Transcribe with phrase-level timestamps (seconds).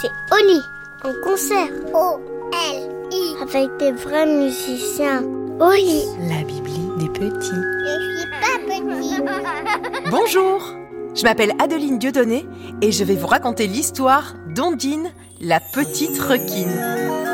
[0.00, 0.60] c'est Oli,
[1.04, 1.68] en concert.
[1.92, 3.42] O-L-I.
[3.42, 5.24] Avec des vrais musiciens.
[5.60, 6.04] Oli.
[6.28, 7.50] La Bibli des petits.
[7.50, 10.10] Je suis pas petit.
[10.10, 10.74] Bonjour
[11.14, 12.46] Je m'appelle Adeline Dieudonné
[12.80, 17.27] et je vais vous raconter l'histoire d'Ondine, la petite requine.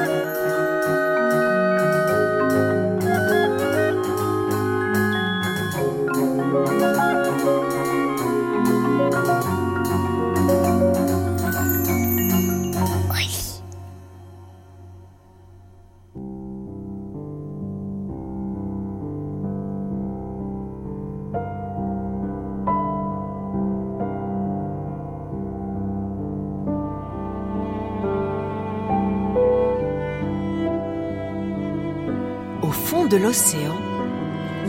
[33.16, 33.76] L'océan,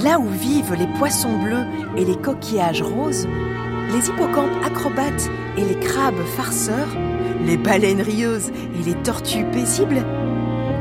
[0.04, 1.66] là où vivent les poissons bleus
[1.98, 3.28] et les coquillages roses,
[3.92, 6.96] les hippocampes acrobates et les crabes farceurs,
[7.46, 10.04] les baleines rieuses et les tortues paisibles,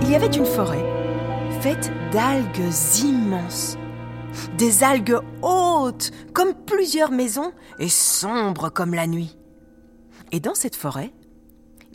[0.02, 0.84] il y avait une forêt
[1.60, 3.78] faite d'algues immenses.
[4.58, 9.38] Des algues hautes comme plusieurs maisons et sombres comme la nuit.
[10.32, 11.12] Et dans cette forêt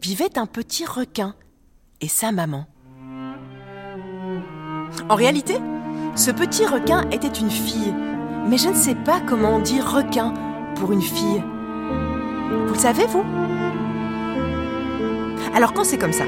[0.01, 1.35] vivait un petit requin
[2.01, 2.65] et sa maman.
[5.09, 5.57] En réalité,
[6.15, 7.93] ce petit requin était une fille,
[8.47, 10.33] mais je ne sais pas comment on dit requin
[10.75, 11.43] pour une fille.
[12.67, 13.23] Vous le savez, vous?
[15.55, 16.25] Alors quand c'est comme ça,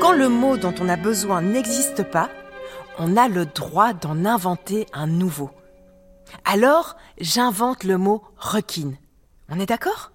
[0.00, 2.28] quand le mot dont on a besoin n'existe pas,
[2.98, 5.50] on a le droit d'en inventer un nouveau.
[6.44, 8.96] Alors, j'invente le mot requine.
[9.48, 10.12] On est d'accord?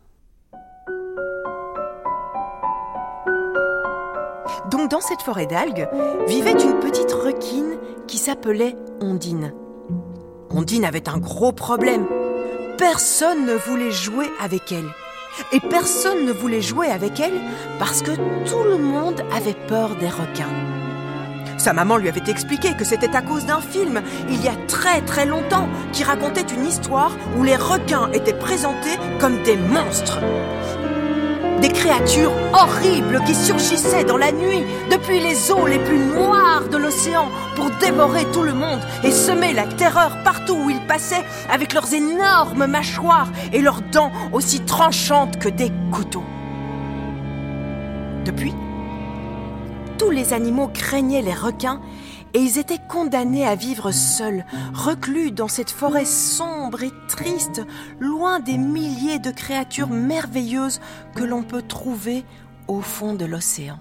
[4.72, 5.88] Donc dans cette forêt d'algues
[6.28, 9.54] vivait une petite requine qui s'appelait Ondine.
[10.50, 12.06] Ondine avait un gros problème.
[12.78, 14.90] Personne ne voulait jouer avec elle.
[15.52, 17.40] Et personne ne voulait jouer avec elle
[17.80, 18.12] parce que
[18.48, 20.52] tout le monde avait peur des requins.
[21.58, 25.02] Sa maman lui avait expliqué que c'était à cause d'un film, il y a très
[25.02, 30.19] très longtemps, qui racontait une histoire où les requins étaient présentés comme des monstres.
[31.62, 36.78] Des créatures horribles qui surgissaient dans la nuit depuis les eaux les plus noires de
[36.78, 41.74] l'océan pour dévorer tout le monde et semer la terreur partout où ils passaient avec
[41.74, 46.25] leurs énormes mâchoires et leurs dents aussi tranchantes que des couteaux.
[48.25, 48.53] Depuis,
[49.97, 51.80] tous les animaux craignaient les requins
[52.33, 57.61] et ils étaient condamnés à vivre seuls, reclus dans cette forêt sombre et triste,
[57.99, 60.81] loin des milliers de créatures merveilleuses
[61.16, 62.23] que l'on peut trouver
[62.67, 63.79] au fond de l'océan.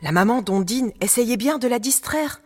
[0.00, 2.40] La maman d'Ondine essayait bien de la distraire.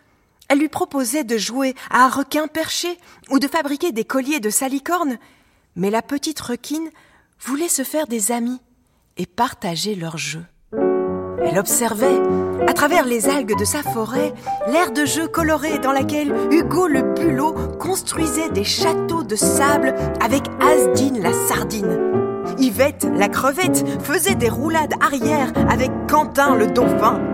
[0.48, 2.98] Elle lui proposait de jouer à un requin perché
[3.30, 5.18] ou de fabriquer des colliers de salicorne,
[5.76, 6.88] mais la petite requine
[7.40, 8.60] voulait se faire des amis
[9.18, 10.44] et partager leur jeu.
[11.44, 12.20] Elle observait,
[12.66, 14.32] à travers les algues de sa forêt,
[14.68, 20.44] l'air de jeu coloré dans laquelle Hugo le bulot construisait des châteaux de sable avec
[20.60, 22.22] Asdine la sardine.
[22.58, 27.31] Yvette, la crevette, faisait des roulades arrière avec Quentin le dauphin.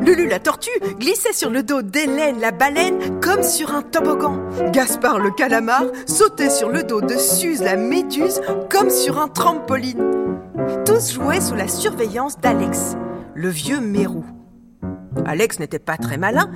[0.00, 4.48] Lulu la tortue glissait sur le dos d'Hélène la baleine comme sur un toboggan.
[4.72, 10.38] Gaspard le calamar sautait sur le dos de Suze la méduse comme sur un trampoline.
[10.86, 12.96] Tous jouaient sous la surveillance d'Alex,
[13.34, 14.24] le vieux mérou.
[15.26, 16.50] Alex n'était pas très malin,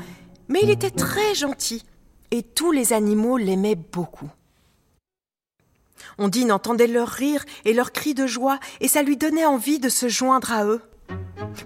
[0.49, 1.85] mais il était très gentil
[2.31, 4.31] et tous les animaux l'aimaient beaucoup.
[6.17, 9.89] Ondine entendait leurs rires et leurs cris de joie et ça lui donnait envie de
[9.91, 10.81] se joindre à eux.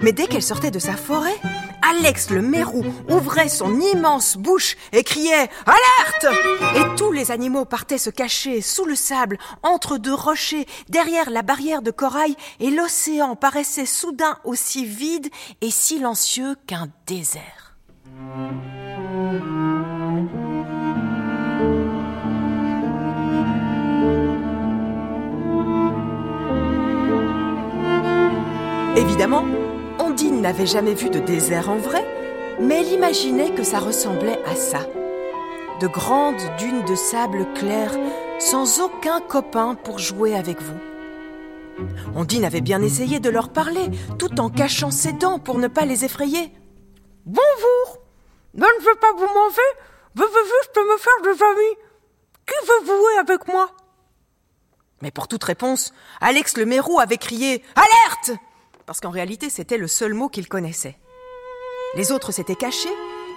[0.01, 1.37] Mais dès qu'elle sortait de sa forêt,
[1.83, 6.37] Alex le mérou ouvrait son immense bouche et criait Alerte
[6.77, 11.43] Et tous les animaux partaient se cacher sous le sable, entre deux rochers, derrière la
[11.43, 15.29] barrière de corail, et l'océan paraissait soudain aussi vide
[15.61, 17.77] et silencieux qu'un désert.
[28.97, 29.45] Évidemment,
[30.39, 32.07] N'avait jamais vu de désert en vrai,
[32.61, 34.79] mais elle imaginait que ça ressemblait à ça.
[35.81, 37.91] De grandes dunes de sable clair,
[38.39, 40.79] sans aucun copain pour jouer avec vous.
[42.15, 45.85] Ondine avait bien essayé de leur parler, tout en cachant ses dents pour ne pas
[45.85, 46.53] les effrayer.
[47.27, 47.99] Bonjour,
[48.55, 49.69] je ne veux pas vous manger,
[50.15, 51.77] je veux juste me faire des amis.
[52.47, 53.71] Qui veut jouer avec moi?
[55.03, 58.41] Mais pour toute réponse, Alex le Mérou avait crié Alerte
[58.89, 60.97] Parce qu'en réalité, c'était le seul mot qu'il connaissait.
[61.95, 62.89] Les autres s'étaient cachés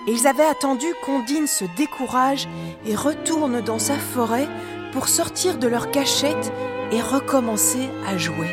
[0.08, 2.48] et ils avaient attendu qu'Ondine se décourage
[2.86, 4.48] et retourne dans sa forêt
[4.94, 6.54] pour sortir de leur cachette
[6.94, 8.48] et recommencer à jouer.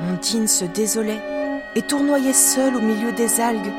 [0.00, 1.22] Ondine se désolait
[1.76, 3.72] et tournoyait seule au milieu des algues,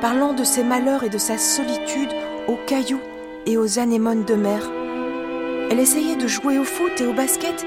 [0.00, 2.12] parlant de ses malheurs et de sa solitude
[2.46, 3.00] aux cailloux
[3.46, 4.70] et aux anémones de mer.
[5.70, 7.66] Elle essayait de jouer au foot et au basket,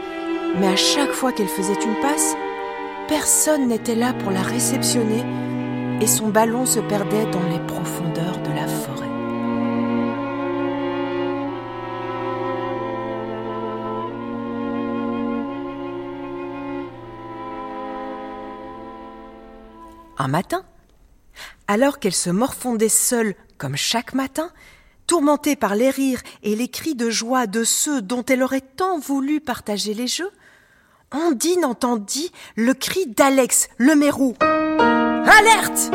[0.59, 2.35] mais à chaque fois qu'elle faisait une passe,
[3.07, 5.23] personne n'était là pour la réceptionner
[6.01, 9.05] et son ballon se perdait dans les profondeurs de la forêt.
[20.17, 20.63] Un matin,
[21.67, 24.49] alors qu'elle se morfondait seule comme chaque matin,
[25.07, 28.99] tourmentée par les rires et les cris de joie de ceux dont elle aurait tant
[28.99, 30.31] voulu partager les jeux,
[31.13, 34.35] Ondine entendit le cri d'Alex le mérou.
[34.41, 35.91] Alerte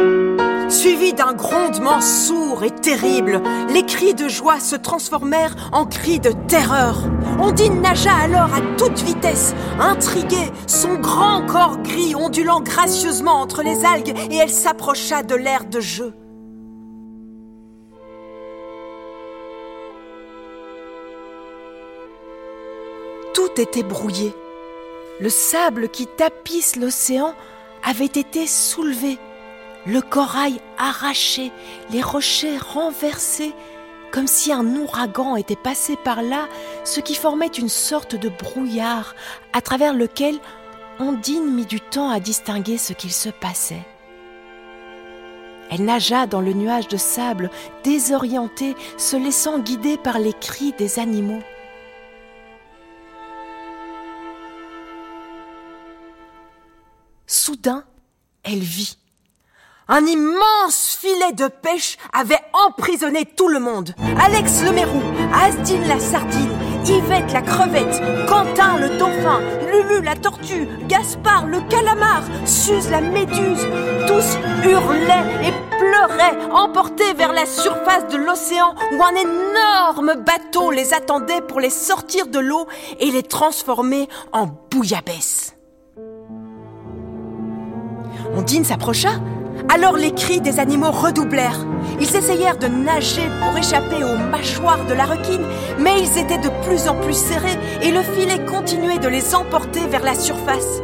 [0.70, 6.30] Suivi d'un grondement sourd et terrible, les cris de joie se transformèrent en cris de
[6.46, 7.02] terreur.
[7.40, 13.84] Ondine nagea alors à toute vitesse, intriguée, son grand corps gris ondulant gracieusement entre les
[13.84, 16.14] algues, et elle s'approcha de l'air de jeu.
[23.54, 24.34] Tout était brouillé.
[25.20, 27.34] Le sable qui tapisse l'océan
[27.82, 29.18] avait été soulevé,
[29.86, 31.50] le corail arraché,
[31.90, 33.52] les rochers renversés,
[34.12, 36.48] comme si un ouragan était passé par là,
[36.84, 39.14] ce qui formait une sorte de brouillard
[39.52, 40.38] à travers lequel
[40.98, 43.86] Ondine mit du temps à distinguer ce qu'il se passait.
[45.70, 47.50] Elle nagea dans le nuage de sable,
[47.84, 51.42] désorientée, se laissant guider par les cris des animaux.
[57.62, 57.84] Soudain,
[58.42, 58.96] elle vit.
[59.88, 63.94] Un immense filet de pêche avait emprisonné tout le monde.
[64.18, 65.02] Alex le Mérou,
[65.34, 69.40] Asdine la sardine, Yvette la crevette, Quentin le dauphin,
[69.70, 73.66] Lulu la tortue, Gaspard le calamar, Suze la méduse,
[74.06, 80.94] tous hurlaient et pleuraient, emportés vers la surface de l'océan où un énorme bateau les
[80.94, 82.66] attendait pour les sortir de l'eau
[83.00, 85.59] et les transformer en bouillabaisse.
[88.34, 89.10] Ondine s'approcha.
[89.68, 91.66] Alors les cris des animaux redoublèrent.
[92.00, 95.44] Ils essayèrent de nager pour échapper aux mâchoires de la requine,
[95.78, 99.86] mais ils étaient de plus en plus serrés et le filet continuait de les emporter
[99.88, 100.80] vers la surface.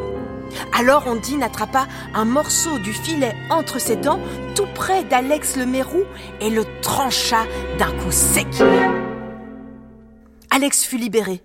[0.79, 4.21] Alors Ondine attrapa un morceau du filet entre ses dents,
[4.55, 6.03] tout près d'Alex le Mérou,
[6.41, 7.45] et le trancha
[7.79, 8.47] d'un coup sec.
[10.51, 11.43] Alex fut libéré.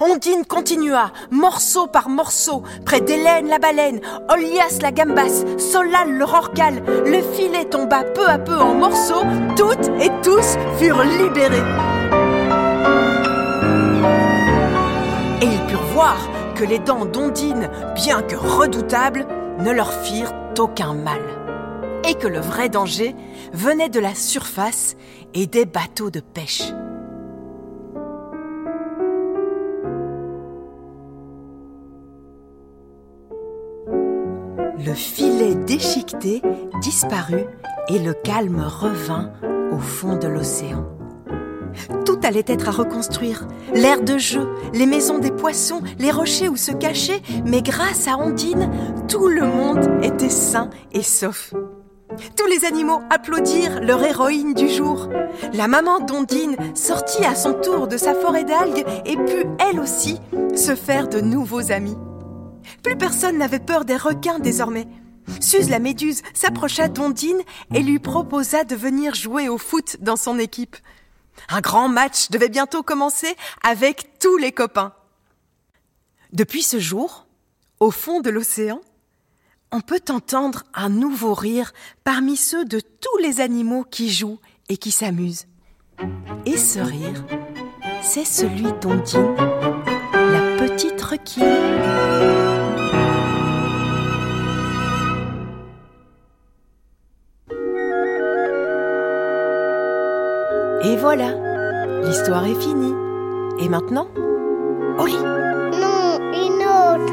[0.00, 6.82] Ondine continua, morceau par morceau, près d'Hélène la baleine, Olias la gambasse, Solal le rorcal.
[7.06, 9.22] Le filet tomba peu à peu en morceaux,
[9.56, 11.56] toutes et tous furent libérés.
[15.40, 16.18] Et ils purent voir
[16.54, 19.26] que les dents d'Ondine, bien que redoutables,
[19.60, 21.20] ne leur firent aucun mal.
[22.06, 23.16] Et que le vrai danger
[23.54, 24.94] venait de la surface
[25.32, 26.72] et des bateaux de pêche.
[34.96, 36.42] Filet déchiqueté
[36.80, 37.46] disparut
[37.88, 39.30] et le calme revint
[39.70, 40.84] au fond de l'océan.
[42.06, 43.46] Tout allait être à reconstruire.
[43.74, 48.16] L'air de jeu, les maisons des poissons, les rochers où se cacher, mais grâce à
[48.16, 48.70] Ondine,
[49.08, 51.52] tout le monde était sain et sauf.
[52.34, 55.10] Tous les animaux applaudirent leur héroïne du jour.
[55.52, 60.18] La maman d'Ondine sortit à son tour de sa forêt d'algues et put, elle aussi,
[60.54, 61.96] se faire de nouveaux amis.
[62.82, 64.86] Plus personne n'avait peur des requins désormais.
[65.40, 67.40] Suze la méduse s'approcha d'Ondine
[67.74, 70.76] et lui proposa de venir jouer au foot dans son équipe.
[71.48, 74.92] Un grand match devait bientôt commencer avec tous les copains.
[76.32, 77.26] Depuis ce jour,
[77.80, 78.80] au fond de l'océan,
[79.72, 81.72] on peut entendre un nouveau rire
[82.04, 85.46] parmi ceux de tous les animaux qui jouent et qui s'amusent.
[86.44, 87.24] Et ce rire,
[88.02, 89.34] c'est celui d'Ondine,
[90.14, 92.45] la petite requine.
[100.86, 101.32] Et voilà,
[102.04, 102.94] l'histoire est finie.
[103.58, 104.06] Et maintenant,
[105.00, 105.16] au lit.
[105.16, 107.12] Non, une autre.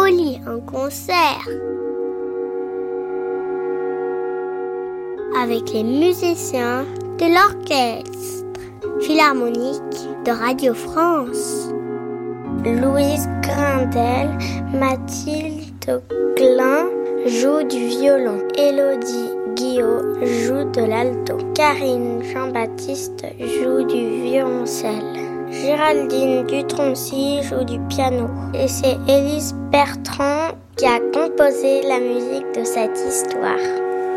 [0.00, 1.46] Au lit, un concert.
[5.38, 6.86] Avec les musiciens
[7.18, 8.60] de l'orchestre
[9.00, 11.68] philharmonique de Radio France.
[12.64, 14.30] Louise Grindel,
[14.72, 16.02] Mathilde
[16.36, 18.38] Glin joue du violon.
[18.56, 21.36] Élodie Guillot joue de l'alto.
[21.54, 25.22] Karine Jean-Baptiste joue du violoncelle.
[25.50, 28.28] Géraldine Dutroncy joue du piano.
[28.54, 33.58] Et c'est Élise Bertrand qui a composé la musique de cette histoire.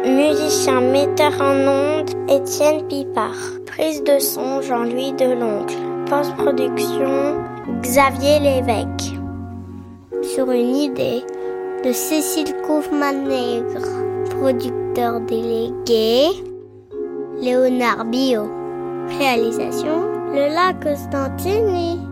[0.05, 3.59] Musicien metteur en ondes, Étienne Pipard.
[3.65, 5.75] Prise de son, Jean-Louis Deloncle.
[6.09, 7.43] Post-production,
[7.81, 9.13] Xavier Lévesque.
[10.23, 11.23] Sur une idée
[11.85, 13.85] de Cécile Kaufmann-Nègre,
[14.39, 16.29] producteur délégué,
[17.39, 18.49] Léonard Bio.
[19.19, 22.04] Réalisation, le lac Constantini.